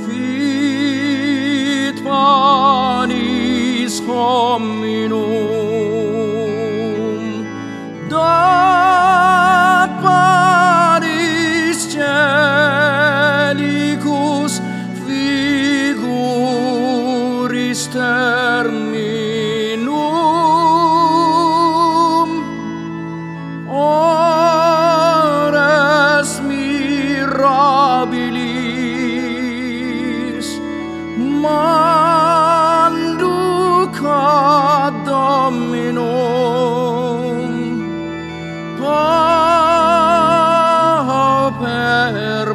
Fit 0.06 1.98
panis 2.04 3.96
hominum. 4.06 5.59